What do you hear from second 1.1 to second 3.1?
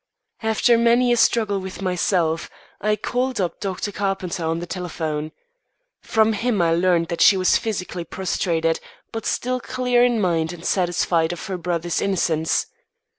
a struggle with myself, I